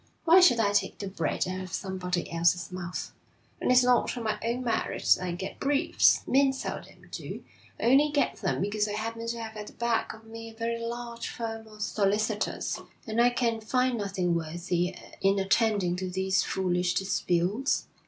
[0.25, 3.13] Why should I take the bread out of somebody else's mouth?
[3.61, 7.43] And it's not on my own merit that I get briefs men seldom do
[7.79, 10.55] I only get them because I happen to have at the back of me a
[10.55, 12.79] very large firm of solicitors.
[13.05, 17.85] And I can find nothing worthy in attending to these foolish disputes.